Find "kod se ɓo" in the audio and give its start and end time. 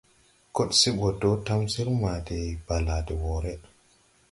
0.55-1.07